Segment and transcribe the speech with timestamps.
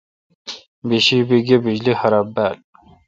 [0.87, 2.55] بیشی بی گہ بجلی خراب بال۔